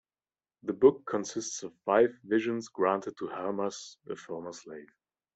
[0.63, 4.89] The book consists of five visions granted to Hermas, a former slave.